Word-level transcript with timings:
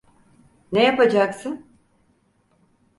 Ne 0.71 0.83
yapacaksın? 0.83 1.65